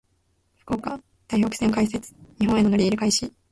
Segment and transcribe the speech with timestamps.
[0.57, 2.15] 福岡・台北線開設。
[2.39, 3.31] 日本への乗り入れ開始。